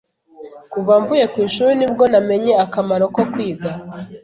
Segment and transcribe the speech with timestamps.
[0.71, 3.71] Kuva mvuye ku ishuri ni bwo namenye akamaro ko kwiga.